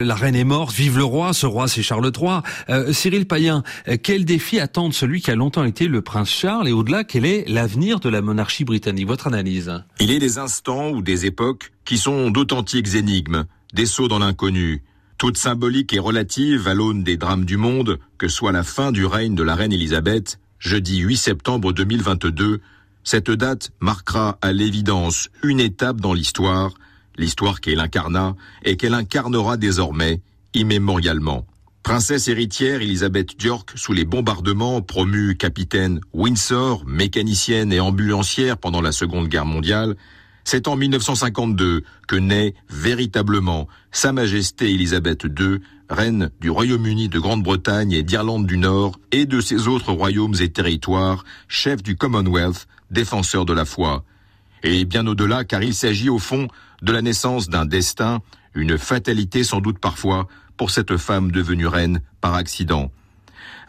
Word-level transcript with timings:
La 0.00 0.14
reine 0.14 0.36
est 0.36 0.44
morte, 0.44 0.72
vive 0.72 0.96
le 0.96 1.02
roi, 1.02 1.32
ce 1.32 1.44
roi 1.44 1.66
c'est 1.66 1.82
Charles 1.82 2.12
III. 2.16 2.42
Euh, 2.68 2.92
Cyril 2.92 3.26
Payen, 3.26 3.64
euh, 3.88 3.96
quel 4.00 4.24
défi 4.24 4.60
attend 4.60 4.92
celui 4.92 5.20
qui 5.20 5.32
a 5.32 5.34
longtemps 5.34 5.64
été 5.64 5.88
le 5.88 6.02
prince 6.02 6.30
Charles 6.30 6.68
et 6.68 6.72
au-delà, 6.72 7.02
quel 7.02 7.26
est 7.26 7.44
l'avenir 7.48 7.98
de 7.98 8.08
la 8.08 8.22
monarchie 8.22 8.62
britannique? 8.64 9.08
Votre 9.08 9.26
analyse. 9.26 9.82
Il 9.98 10.12
est 10.12 10.20
des 10.20 10.38
instants 10.38 10.90
ou 10.90 11.02
des 11.02 11.26
époques 11.26 11.72
qui 11.84 11.98
sont 11.98 12.30
d'authentiques 12.30 12.94
énigmes, 12.94 13.46
des 13.74 13.86
sauts 13.86 14.06
dans 14.06 14.20
l'inconnu, 14.20 14.84
toute 15.18 15.36
symbolique 15.36 15.92
et 15.92 15.98
relative 15.98 16.68
à 16.68 16.74
l'aune 16.74 17.02
des 17.02 17.16
drames 17.16 17.44
du 17.44 17.56
monde, 17.56 17.98
que 18.18 18.28
soit 18.28 18.52
la 18.52 18.62
fin 18.62 18.92
du 18.92 19.04
règne 19.04 19.34
de 19.34 19.42
la 19.42 19.56
reine 19.56 19.72
Élisabeth, 19.72 20.38
jeudi 20.60 20.98
8 20.98 21.16
septembre 21.16 21.72
2022, 21.72 22.60
cette 23.02 23.32
date 23.32 23.72
marquera 23.80 24.38
à 24.42 24.52
l'évidence 24.52 25.28
une 25.42 25.58
étape 25.58 26.00
dans 26.00 26.14
l'histoire, 26.14 26.74
l'histoire 27.18 27.60
qu'elle 27.60 27.80
incarna 27.80 28.34
et 28.64 28.76
qu'elle 28.76 28.94
incarnera 28.94 29.56
désormais 29.56 30.22
immémorialement. 30.54 31.46
Princesse 31.82 32.28
héritière 32.28 32.82
Elisabeth 32.82 33.42
York 33.42 33.72
sous 33.74 33.92
les 33.92 34.04
bombardements, 34.04 34.82
promue 34.82 35.36
capitaine 35.36 36.00
Windsor, 36.12 36.84
mécanicienne 36.86 37.72
et 37.72 37.80
ambulancière 37.80 38.58
pendant 38.58 38.80
la 38.80 38.92
Seconde 38.92 39.28
Guerre 39.28 39.46
mondiale, 39.46 39.96
c'est 40.44 40.66
en 40.66 40.76
1952 40.76 41.82
que 42.06 42.16
naît 42.16 42.54
véritablement 42.70 43.68
Sa 43.90 44.12
Majesté 44.12 44.70
Elisabeth 44.70 45.24
II, 45.24 45.60
reine 45.90 46.30
du 46.40 46.50
Royaume-Uni 46.50 47.08
de 47.08 47.18
Grande-Bretagne 47.18 47.92
et 47.92 48.02
d'Irlande 48.02 48.46
du 48.46 48.56
Nord 48.56 48.98
et 49.12 49.26
de 49.26 49.40
ses 49.40 49.68
autres 49.68 49.92
royaumes 49.92 50.36
et 50.40 50.48
territoires, 50.48 51.24
chef 51.48 51.82
du 51.82 51.96
Commonwealth, 51.96 52.66
défenseur 52.90 53.44
de 53.44 53.52
la 53.52 53.64
foi. 53.64 54.04
Et 54.62 54.84
bien 54.84 55.06
au-delà 55.06 55.44
car 55.44 55.62
il 55.62 55.74
s'agit 55.74 56.08
au 56.08 56.18
fond 56.18 56.48
de 56.82 56.92
la 56.92 57.02
naissance 57.02 57.48
d'un 57.48 57.66
destin, 57.66 58.20
une 58.54 58.78
fatalité 58.78 59.44
sans 59.44 59.60
doute 59.60 59.78
parfois 59.78 60.28
pour 60.56 60.70
cette 60.70 60.96
femme 60.96 61.30
devenue 61.30 61.66
reine 61.66 62.00
par 62.20 62.34
accident. 62.34 62.90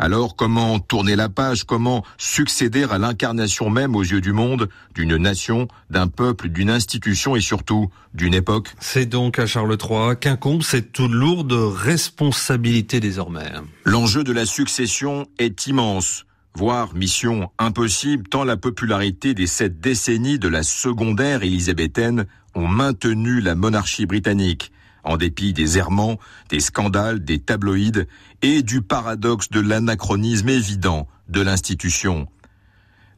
Alors 0.02 0.38
comment 0.38 0.80
tourner 0.80 1.17
la 1.17 1.28
page, 1.28 1.66
comment 1.66 2.05
succéder 2.17 2.86
à 2.89 2.97
l'incarnation 2.97 3.69
même 3.69 3.97
aux 3.97 4.02
yeux 4.02 4.22
du 4.22 4.31
monde 4.31 4.69
d'une 4.95 5.17
nation, 5.17 5.67
d'un 5.89 6.08
peuple, 6.08 6.47
d'une 6.47 6.69
institution 6.69 7.35
et 7.35 7.41
surtout 7.41 7.89
d'une 8.13 8.33
époque? 8.33 8.73
C'est 8.80 9.06
donc 9.06 9.39
à 9.39 9.45
Charles 9.45 9.78
III 9.78 10.16
qu'incombe 10.19 10.63
cette 10.63 10.94
toute 10.94 11.11
lourde 11.11 11.52
responsabilité 11.52 13.02
désormais. 13.02 13.52
L'enjeu 13.83 14.23
de 14.23 14.31
la 14.31 14.45
succession 14.45 15.28
est 15.38 15.67
immense 15.67 16.25
voire 16.59 16.93
mission 16.93 17.49
impossible 17.57 18.27
tant 18.27 18.43
la 18.43 18.57
popularité 18.57 19.33
des 19.33 19.47
sept 19.47 19.79
décennies 19.79 20.39
de 20.39 20.49
la 20.49 20.61
secondaire 20.61 21.41
élisabéthaine 21.41 22.25
ont 22.53 22.67
maintenu 22.67 23.39
la 23.39 23.55
monarchie 23.55 24.05
britannique, 24.05 24.73
en 25.05 25.16
dépit 25.16 25.53
des 25.53 25.77
errements, 25.77 26.19
des 26.49 26.59
scandales, 26.59 27.23
des 27.23 27.39
tabloïds 27.39 28.05
et 28.41 28.61
du 28.61 28.81
paradoxe 28.81 29.49
de 29.49 29.61
l'anachronisme 29.61 30.49
évident 30.49 31.07
de 31.29 31.39
l'institution. 31.39 32.27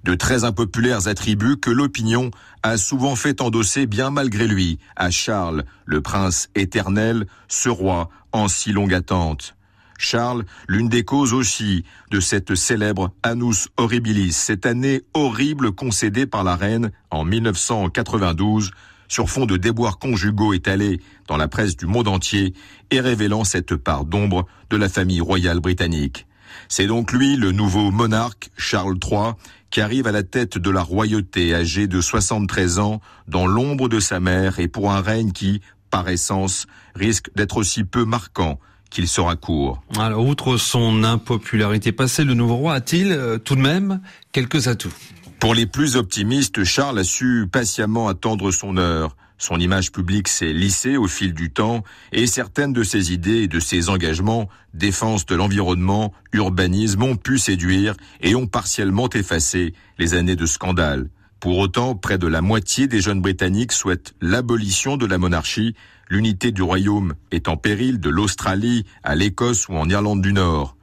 De 0.04 0.14
très 0.14 0.44
impopulaires 0.44 1.08
attributs 1.08 1.58
que 1.58 1.72
l'opinion 1.72 2.30
a 2.62 2.78
souvent 2.78 3.16
fait 3.16 3.42
endosser 3.42 3.88
bien 3.88 4.12
malgré 4.12 4.48
lui 4.48 4.78
à 4.96 5.10
Charles, 5.10 5.64
le 5.86 6.00
prince 6.02 6.50
éternel, 6.54 7.26
ce 7.48 7.70
roi 7.70 8.12
en 8.34 8.48
si 8.48 8.72
longue 8.72 8.94
attente. 8.94 9.56
Charles, 10.02 10.46
l'une 10.68 10.90
des 10.90 11.04
causes 11.04 11.34
aussi 11.34 11.84
de 12.10 12.20
cette 12.20 12.56
célèbre 12.56 13.12
Annus 13.24 13.70
Horribilis, 13.78 14.34
cette 14.34 14.66
année 14.66 15.04
horrible 15.14 15.72
concédée 15.72 16.26
par 16.26 16.44
la 16.44 16.56
reine 16.56 16.92
en 17.12 17.24
1992 17.24 18.72
sur 19.08 19.30
fond 19.30 19.46
de 19.46 19.58
déboires 19.58 20.00
conjugaux 20.00 20.54
étalés 20.54 21.02
dans 21.28 21.38
la 21.38 21.48
presse 21.48 21.76
du 21.76 21.86
monde 21.86 22.08
entier 22.08 22.54
et 22.90 23.00
révélant 23.00 23.44
cette 23.44 23.76
part 23.76 24.06
d'ombre 24.06 24.48
de 24.70 24.78
la 24.78 24.90
famille 24.90 25.22
royale 25.22 25.60
britannique. 25.60 26.26
C'est 26.68 26.88
donc 26.88 27.12
lui, 27.12 27.36
le 27.36 27.52
nouveau 27.52 27.92
monarque, 27.92 28.52
Charles 28.58 28.98
III, 29.04 29.34
qui 29.70 29.82
arrive 29.82 30.08
à 30.08 30.12
la 30.12 30.24
tête 30.24 30.58
de 30.58 30.70
la 30.70 30.82
royauté 30.82 31.54
âgé 31.54 31.88
de 31.88 32.02
73 32.02 32.80
ans, 32.80 33.02
dans 33.28 33.48
l'ombre 33.48 33.88
de 33.88 34.00
sa 34.00 34.20
mère 34.20 34.60
et 34.60 34.68
pour 34.68 34.92
un 34.92 35.02
règne 35.02 35.32
qui, 35.32 35.62
par 35.90 36.10
essence, 36.10 36.66
risque 36.96 37.30
d'être 37.36 37.58
aussi 37.58 37.84
peu 37.84 38.06
marquant 38.06 38.60
qu'il 38.92 39.08
sera 39.08 39.36
court. 39.36 39.82
Alors, 39.98 40.26
outre 40.28 40.58
son 40.58 41.04
impopularité 41.04 41.92
passée, 41.92 42.24
le 42.24 42.36
nouveau 42.36 42.58
roi 42.58 42.76
a-t-il 42.76 43.12
euh, 43.12 43.40
tout 43.40 43.56
de 43.56 43.62
même 43.62 44.02
quelques 44.32 44.68
atouts? 44.68 44.94
Pour 45.40 45.56
les 45.56 45.66
plus 45.66 45.96
optimistes, 45.96 46.64
Charles 46.64 47.00
a 47.00 47.04
su 47.04 47.48
patiemment 47.52 48.08
attendre 48.08 48.52
son 48.52 48.78
heure. 48.78 49.16
Son 49.40 49.60
image 49.60 49.92
publique 49.92 50.28
s'est 50.28 50.54
lissée 50.54 50.98
au 50.98 51.08
fil 51.08 51.34
du 51.34 51.50
temps 51.50 51.84
et 52.12 52.28
certaines 52.28 52.74
de 52.74 52.84
ses 52.84 53.12
idées 53.12 53.42
et 53.42 53.48
de 53.48 53.60
ses 53.60 53.90
engagements, 53.90 54.50
défense 54.76 55.26
de 55.26 55.34
l'environnement, 55.34 56.14
urbanisme, 56.32 57.02
ont 57.02 57.16
pu 57.16 57.40
séduire 57.40 57.96
et 58.22 58.36
ont 58.36 58.46
partiellement 58.46 59.10
effacé 59.10 59.74
les 59.98 60.14
années 60.14 60.36
de 60.36 60.46
scandale. 60.46 61.10
Pour 61.42 61.58
autant, 61.58 61.96
près 61.96 62.20
de 62.20 62.28
la 62.28 62.42
moitié 62.44 62.88
des 62.88 63.02
jeunes 63.02 63.20
Britanniques 63.20 63.72
souhaitent 63.72 64.14
l'abolition 64.22 64.96
de 64.96 65.08
la 65.08 65.18
monarchie, 65.18 65.74
l'unité 66.08 66.52
du 66.52 66.62
royaume 66.62 67.16
est 67.32 67.48
en 67.48 67.58
péril 67.58 68.00
de 68.00 68.12
l'Australie 68.12 68.86
à 69.02 69.16
l'Écosse 69.16 69.68
ou 69.68 69.74
en 69.74 69.90
Irlande 69.90 70.22
du 70.22 70.34
Nord. 70.34 70.78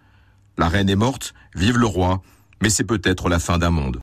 La 0.58 0.68
reine 0.68 0.90
est 0.90 0.96
morte, 0.96 1.32
vive 1.54 1.78
le 1.78 1.86
roi, 1.86 2.22
mais 2.60 2.70
c'est 2.70 2.82
peut-être 2.82 3.28
la 3.28 3.38
fin 3.38 3.58
d'un 3.58 3.70
monde. 3.70 3.96